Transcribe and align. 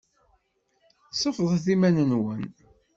Sefḍet 1.11 1.65
imawen-nwen. 1.73 2.43